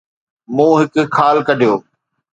مون 0.55 0.71
هڪ 0.79 0.93
خال 1.15 1.37
ڪڍيو 1.47 1.73